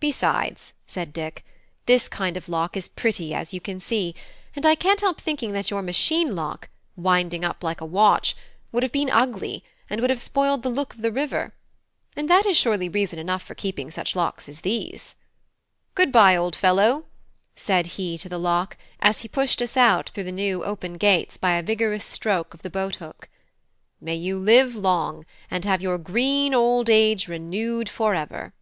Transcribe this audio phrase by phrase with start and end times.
[0.00, 1.44] "Besides," said Dick,
[1.86, 4.16] "this kind of lock is pretty, as you can see;
[4.56, 8.34] and I can't help thinking that your machine lock, winding up like a watch,
[8.72, 11.54] would have been ugly and would have spoiled the look of the river:
[12.16, 15.14] and that is surely reason enough for keeping such locks as these.
[15.94, 17.04] Good bye, old fellow!"
[17.54, 21.36] said he to the lock, as he pushed us out through the now open gates
[21.36, 23.28] by a vigorous stroke of the boat hook.
[24.00, 28.52] "May you live long, and have your green old age renewed for ever!"